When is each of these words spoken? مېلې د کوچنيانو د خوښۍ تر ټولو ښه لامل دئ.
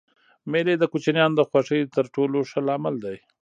مېلې 0.51 0.75
د 0.77 0.83
کوچنيانو 0.91 1.37
د 1.37 1.41
خوښۍ 1.49 1.81
تر 1.95 2.05
ټولو 2.15 2.37
ښه 2.49 2.59
لامل 2.67 2.95
دئ. 3.03 3.17